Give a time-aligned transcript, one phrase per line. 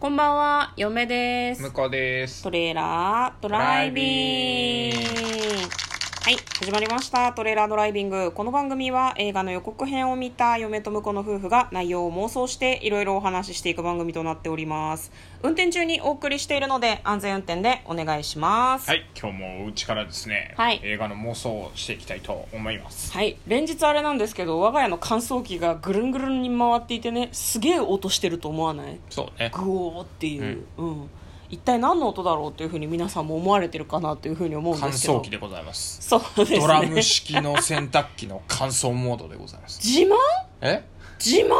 [0.00, 1.60] こんばんは、嫁です。
[1.60, 5.89] 向こうですトレーラードライビング。
[6.22, 7.32] はい、始まりました。
[7.32, 8.30] トレーラードライビング。
[8.30, 15.10] この番組は映画の予告編を見た嫁と婿の夫婦が内容を妄想していろいろお話ししていく番組となっております。
[15.42, 18.90] 運転中にお送りしているので安全運転でお願いします。
[18.90, 28.98] はい今日もお家からですね、はい映画の妄想をしていきたいと思いますはい、連日あれなんですけど我が家の乾燥機がぐるんぐるんに回っていてねすげえ音してると思わない？
[29.08, 31.10] そうねグオーっていう、うん
[31.50, 35.18] 一体何の音だろうというふうに皆さんも思われてるかなというふうに思うん乾ですけど。
[35.18, 36.00] 燥機でございます。
[36.00, 36.60] そうですね。
[36.60, 39.80] ドラム式の洗濯機の乾燥モードでございます。
[39.84, 40.14] 自慢？
[40.60, 40.84] え？
[41.18, 41.54] 自慢？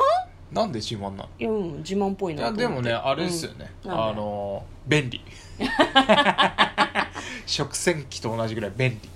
[0.53, 1.29] なんで自慢なの？
[1.39, 2.63] いや、うん、自慢っぽいいなと思って。
[2.63, 3.91] やでもねあれですよね、うん。
[3.93, 5.21] あの便利。
[7.47, 9.09] 食洗機と同じぐらい便利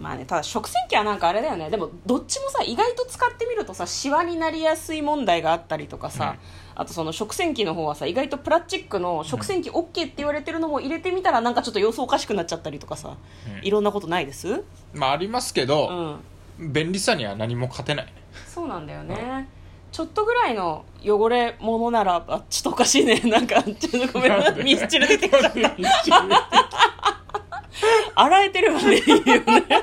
[0.00, 1.68] まあねただ食洗機はなんかあれだよね。
[1.68, 6.36] でもどっちもさ意外と使ってみるとさシワになりやすい問題があったりとかさ、
[6.74, 13.16] あとその食洗機の方はさ意外とプラスチックの食洗機 OK って言われてるのも入れてみたらなんかちょっと様子おかしくなっちゃったりとかさ、
[13.58, 13.66] うん。
[13.66, 14.64] いろんなことないです？
[14.94, 15.88] まあありますけうど、
[16.58, 16.72] ん。
[16.72, 18.06] 便利さには何も勝てない。
[18.06, 18.12] ね
[18.46, 19.48] そうなんだよね、
[19.92, 23.20] ちょっとぐらいの汚れ物ならあちょっとおかしいね。
[23.20, 25.76] なんかちょっとごめんなミスチル出てきちゃった。
[28.14, 29.79] 洗えてるわねいいよね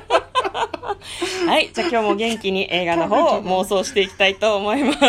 [1.49, 4.99] はいじゃあ今日も元気に映画の方を妄想していきたいと思います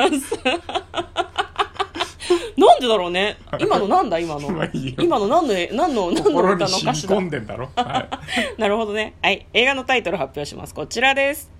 [2.56, 3.36] なんでだろうね？
[3.58, 4.48] 今のなんだ今の？
[5.00, 7.17] 今の何の何の何の心歌の歌詞だ？
[7.17, 8.08] 込んでんだろ、は
[8.56, 9.14] い、なるほどね。
[9.22, 9.47] はい。
[9.53, 10.75] 映画のタイトル発表します。
[10.75, 11.58] こちらです。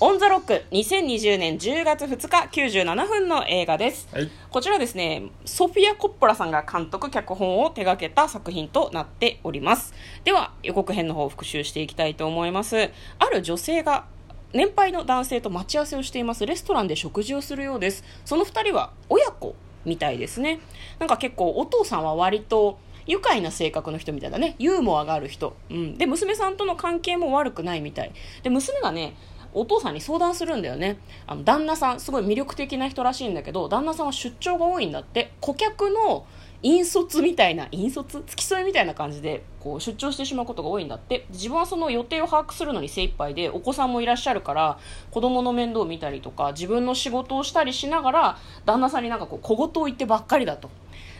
[0.00, 2.48] オンザロック2020年10月2日
[2.84, 4.08] 97分の映画です。
[4.12, 4.30] はい。
[4.48, 9.92] こちらですね、ソフィア・コッポラさんが監督、脚本を手掛けた作品となっております。
[10.22, 12.90] では、予告編の方を復習していきたいと思います。
[13.18, 14.04] ある女性が
[14.52, 16.46] 年配の男性と待ち合わせをしています。
[16.46, 18.04] レストランで食事をするようです。
[18.24, 20.60] その2人は親子みたいですね。
[21.00, 24.54] なんか結構お父さんは割と愉快な性格の人みたいだね。
[24.60, 28.12] ユーモアがある人、うん、で娘さんとの関係も悪くないみたい。
[28.44, 29.14] で娘がね
[29.60, 30.98] お父さんに相談するんだよね。
[31.26, 35.32] あの旦那さんすごい魅力的な人らしいんだけど旦那さんは出張が多いんだって。
[35.40, 36.26] 顧客の
[36.62, 41.26] 引率みたいな引率付き添いみたいな感じでこう出張してしまうことが多いんだって。
[41.30, 44.78] 自分はその予定を把握するのに精一杯でお子さんもいらっしゃるから
[45.10, 50.70] 子供の面倒を見たりとか自分の仕事をしたりしながら旦那さんになんかこう小言を言ってばっかりだと。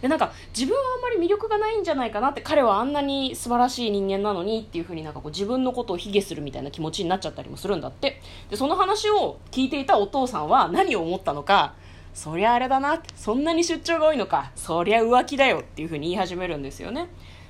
[0.03, 8.21] でなんか自分はあんまり魅力がないんじゃないかなって彼はあんなに素晴らしい人間なのにっていうふうになんかこう自分のことを卑下するみたいな気持ちになっちゃったりもするんだって。
[8.51, 11.75] でその話を聞いていたお父さんは何を思ったのか
[12.15, 17.09] そりゃあれだなそんなに出張が多いのかそりゃ浮気だよっていうふうに言い始めるんですよね。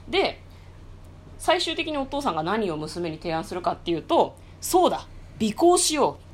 [0.08, 0.40] で
[1.38, 5.06] 最終的にお父さんが何を娘に提案するかっていうとそうだ
[5.40, 6.28] 尾行しよう。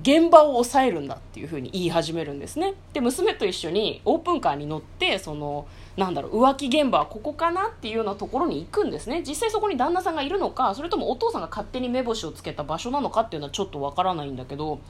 [0.00, 2.74] 現場を抑えるんだっていうふうに言い始めるんですね。
[2.92, 9.22] で娘と一緒にオープンカーに乗ってそのなんだろう浮気現場はここかなっていうようなところに行くんですね。
[9.24, 14.80] 実際そこに旦那さんがいるのかそれともお父さんが勝手に目星をつけた場所なのかっていうのはちょっとわからないんだけど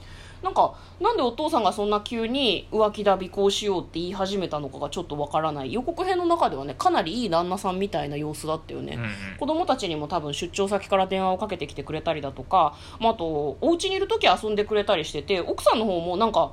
[0.43, 5.73] なんかなんでお父さんがそんな急に浮気だ尾行しようって言い始めたのかがちょっとわからない。
[5.73, 9.09] 予告編の中ではねかなりいい旦那さんみたいな様子だったよね、うんうん。
[9.39, 16.51] 子供たちにも多分出張先から電話をかけてきてくれたりだとか、まあ、あとお家にいる時は遊んでくれたりしてて奥さんの方もなんか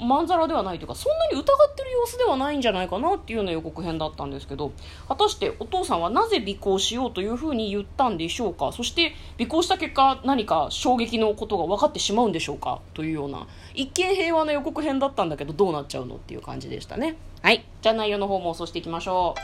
[0.00, 4.72] まんざらではないというかそんなに疑ってる様子ではないんじゃないかなっていうような予告編だったんですけど
[5.08, 8.72] 果たしてお父さんはなぜ尾行しようというふうに言ったんでしょうか？
[8.72, 17.16] そして尾行した結果何か衝撃のことが分かってしまうんでしょうかというような一見平和な予告編だったんだけどどうなっちゃうのっていう感じでしたね。
[17.42, 17.64] はい。
[17.80, 19.40] じゃあ内容の方も妄想していきましょう。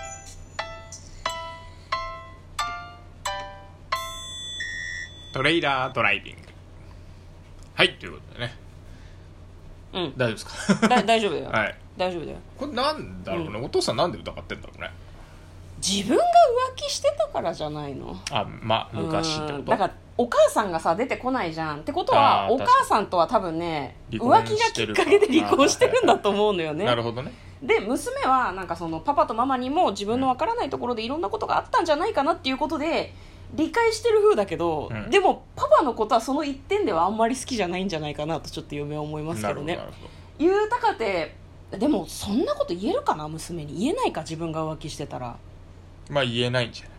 [5.34, 6.40] トレイラードライビング。
[7.74, 8.61] はいということでね。
[9.92, 10.12] うん。
[10.16, 10.46] 大丈夫です
[10.80, 10.88] か？
[10.88, 11.74] だ大丈夫だよ、はい。
[11.96, 12.38] 大丈夫だよ。
[12.58, 14.90] これなんだろうね、お父さんなんで疑ってんだろうね。
[15.86, 16.26] 自分が浮
[16.76, 18.16] 気してたからじゃないの？
[18.30, 19.54] あまあ昔ってこと？
[19.54, 19.64] うん。
[19.64, 21.80] だからお母さんがさ出てこないじゃん。
[21.80, 26.84] ってことはあーお母さんとは多分ね離浮気がきっかけで離婚してるんだと思うのよね。
[26.84, 27.32] なるほどね。
[27.62, 33.12] で娘はなんかそのパパとママにも自分のわからないところでいろんなことがあったんじゃないかなっていうことで
[33.54, 35.10] 理解してる風だけど、うん。
[35.10, 39.76] でもパパのことはその一点ではあんまり好きじゃないんじゃないかなとちょっと嫁は思いますけどね。
[39.76, 41.36] なるほど言うたかて
[41.70, 43.78] でもそんなこと言えるかな娘に。
[43.78, 45.36] 言えないか自分が浮気してたら。
[46.10, 46.92] まあ言えないんじゃない？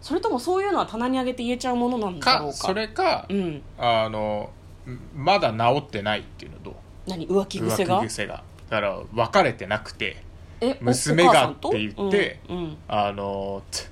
[0.00, 2.52] それともそういうのは棚に上げて言えちゃうものなんだろうか。
[2.52, 3.62] かそれか、うん。
[3.78, 4.50] あの
[5.14, 6.76] まだ治ってないっていうのと
[7.06, 7.26] 何？
[7.26, 8.00] 浮気癖が？
[8.00, 8.44] 浮気癖が。
[8.70, 10.22] だから別れてなくて
[10.60, 11.68] え娘がお母さんと？
[11.70, 12.76] って言ってうんうん。
[12.88, 13.90] あのつ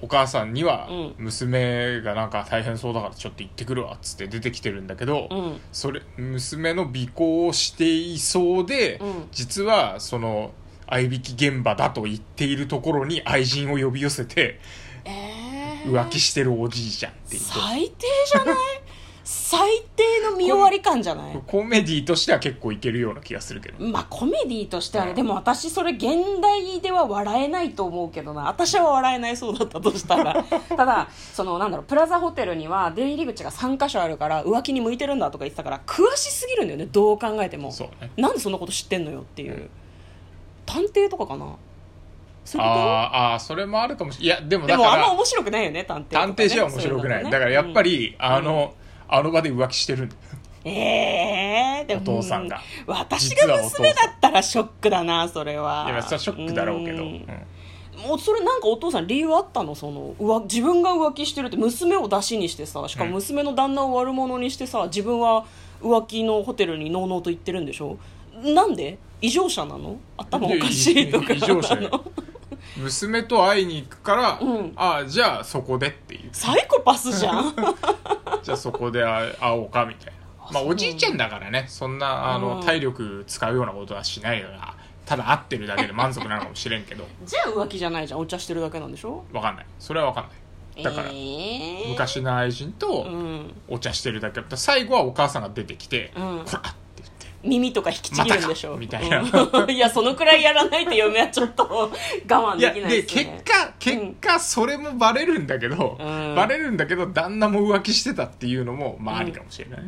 [0.00, 1.14] お母さんにはうん。
[1.18, 5.60] 娘がなんか大変そうだからちょっと行ってくるわっつって出てきてるんだけど、うん。
[5.72, 9.28] それ娘の尾行をしていそうで、うん。
[9.32, 10.52] 実はその
[10.86, 14.58] 合いびき現場だと言っているところに愛人を呼び寄せて
[15.04, 18.56] えー、浮気してるおじいちゃんっていうと最低じゃない？
[19.30, 19.60] 最
[19.94, 21.38] 低の見終わり感じゃない？
[21.46, 25.16] コメディとしては結構いけるような気がするけどまあコメディとしてはね、うん。
[25.16, 28.44] でも私それ現代では笑えないと思うけどな。
[28.48, 30.42] 私は笑えないそうだったとしたら。
[30.74, 37.70] ただそのなんだろうプラザホテルには出入り口が3箇所あるから浮気に向いてるんだとか言ってたから詳しすぎるんだよねどう考えても。
[37.70, 38.10] そうね。
[38.16, 39.70] なんでそんなこと知ってんのよっていう、うん。
[40.64, 41.54] 探偵とかかな？
[42.56, 42.62] あー
[43.34, 47.30] あーそれもあるかもしれないいやでもだからもあんま面白くないよね探偵ね、探偵じゃ面白くない、ね。
[47.30, 47.84] だからやっぱうん。
[47.84, 48.72] り、あの
[49.08, 50.10] あの場で浮気してる。
[50.64, 52.56] ええでもお父さんが。
[52.86, 55.86] うん私が娘だったらショックだなそれは。
[55.88, 57.06] いやそれはショックだろうけど、ん。
[57.06, 57.26] うん。
[58.08, 59.74] もうそれなんかお父さん理由あったの？
[59.74, 65.46] その浮自分が浮気してるって娘を出しにしてさしかも娘の旦那を悪者にしてさ自分は
[65.80, 67.98] 浮気のホテルにのうのうと行ってるんでしょ？
[68.42, 68.98] なんで？
[69.20, 69.98] 異常者なの？
[70.16, 71.32] 頭おかしいとか。
[71.32, 71.76] 異常者
[72.76, 74.72] 娘と会いに行くから、うん。
[74.76, 76.28] ああじゃあそこでっていう。
[76.32, 77.54] サイコパスじゃん
[78.42, 80.12] じゃあそこで会 会おうかみたいな。
[80.52, 81.64] まあおじいちゃんだからね。
[81.68, 82.64] そんなあの、うん。
[82.64, 84.74] 体力使うようなことはしないから
[85.04, 87.06] ただ会ってるだけで満足なのかもしれんけど。
[87.26, 88.20] じゃあ浮気じゃないじゃん。
[88.20, 89.24] お茶してるだけなんでしょ？
[89.32, 89.66] わかんない。
[89.78, 90.82] それはわかんない。
[90.82, 91.88] だから、えー。
[91.90, 93.52] 昔の愛人とうん。
[93.68, 94.40] お茶してるだけ。
[94.40, 96.38] だった最後はお母さんが出てきて「うん。
[96.44, 96.62] こら!」
[97.42, 99.20] 耳とか引きちぎるんでしょ、またかみたいな。
[99.20, 99.70] うん。
[99.70, 101.90] いやそのくらいやらないと嫁はちょっと我
[102.26, 103.42] 慢できないでですね。
[103.44, 106.34] 結果結果それもバレるんだけど、うん。
[106.34, 109.80] バレるんだけど旦那も浮気してたっていうのもまあありかもしれない、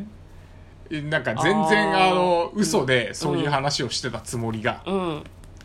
[0.91, 2.11] えなんか全然あー。
[2.11, 5.23] あの嘘でそういう話をしてたつもりが、うん。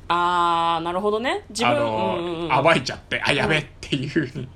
[0.08, 1.44] ああなるほどね。
[1.50, 4.48] 自分あの、うんうんうん暴いちゃってあやべっていうふうに、い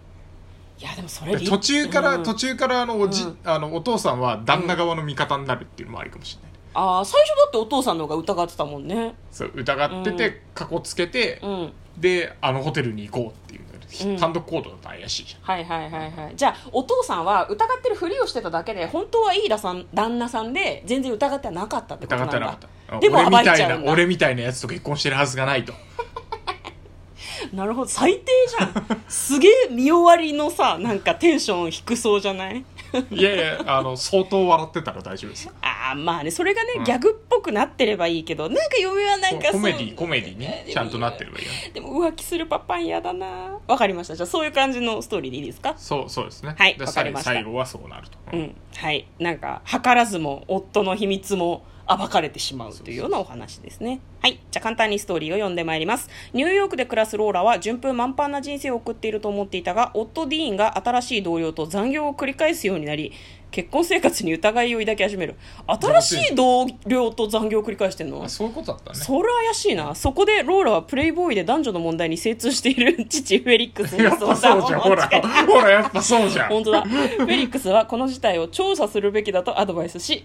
[0.80, 2.22] やでもそれ理途中から、うん。
[2.22, 3.38] 途中からあのおじ、うん。
[3.44, 9.14] あのお父さんは旦那側の味方になるっていうのもありかもしれない、ああ最初だってお父さんの方が疑ってたもんね。
[9.30, 11.72] そう疑っててかこつけて、うん。
[11.96, 15.42] であのホテルに行こうっていう単独行動だと怪しいじゃん。
[15.42, 16.32] はいはいはいはい。
[16.36, 22.36] じゃあお父さんは疑ってるふりをしてただけで本当はいいださん旦那さんで全然疑ってはなかったってことなんだ。
[22.38, 22.58] 疑ってなか
[22.96, 23.00] った。
[23.00, 23.86] でも暴俺みたいいちゃうんだ。
[23.86, 25.72] な俺みたいなやつと結婚してるはずがないと。
[27.52, 27.88] なるほど。
[27.88, 29.04] 最低じゃん。
[29.08, 32.64] すげえ見終わりのさなんかテンション低そうじゃない？
[33.10, 35.52] いやいやあの相当笑ってたら大丈夫ですよ。
[35.62, 36.84] ああまあねそれがね、うん。
[36.84, 43.58] ギャグっぽくなってればいいけどなんか嫁はなんかそうコメディコメディねちゃんとなってればいいよねでも浮気するパパ嫌だな。
[43.66, 44.16] わかりました。
[44.16, 45.74] じゃあそういう感じのストーリーでいいですか？
[45.76, 46.54] そうそうですね。
[46.58, 47.32] はいでわかりました。
[47.32, 49.06] 最後はそうなると、うんはい。
[49.18, 51.64] なんか図らずも夫の秘密も
[51.96, 54.00] 暴かれてしまうというようなお話ですね。
[54.22, 54.40] はい。
[54.50, 56.08] じゃあ簡単にストーリーを読んでまいります。
[56.32, 63.12] ニューヨークで暮らすローラは順風満帆な人生を送っていると思っていたが夫ディーンが新しい同僚と残業を繰り返すようになり
[63.50, 65.34] 結婚生活に疑いを抱き始める。
[65.66, 68.22] 新しい同僚と残業を繰り返してんの？
[68.22, 68.98] あそういうことだったね。
[68.98, 69.94] それ怪しいな。
[69.94, 76.48] そこでローラはプレイボーイで男女の問題に精通している 父フェリックスにやっぱそうじゃんほらほらやっぱそうじゃん。
[76.50, 76.82] 本当だ。
[76.82, 80.24] フェリックスはこの事態を調査するべきだとアドバイスし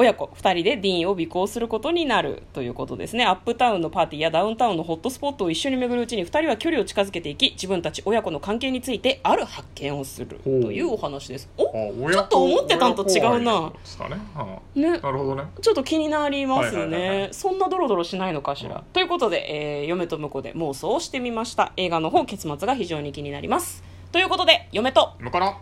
[0.00, 3.26] 親子2人でディーンを尾行することになるということですね。
[3.26, 11.50] アップタウンのパーティーやダウンタウンのホットスポットを一緒に巡るうちに2人は距離を近づけていき自分たち親子の関係についてある発見をするというお話です。
[11.58, 13.60] あおちょっと思ってたんと違うな。
[13.60, 13.72] ね、
[14.74, 14.98] うんね。
[14.98, 15.44] なるほどね。
[15.60, 17.28] ちょっと気になりますね。
[17.32, 18.82] そんなドロドロしないのかしら、うん。
[18.94, 21.74] ということで、えー嫁と婿で妄想をしてみました。
[21.76, 23.82] 映画の方結末が非常に気になります。
[24.12, 25.12] ということで嫁と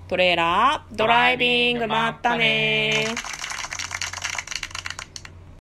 [0.08, 3.04] トレーラードライビングまったね